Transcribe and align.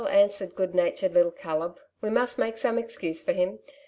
'^ 0.01 0.11
answered 0.11 0.55
good 0.55 0.73
natured 0.73 1.13
little 1.13 1.29
Caleb. 1.31 1.75
^' 1.75 1.79
We 2.01 2.09
must 2.09 2.39
make 2.39 2.57
some 2.57 2.79
excuse 2.79 3.21
for 3.21 3.33
him. 3.33 3.59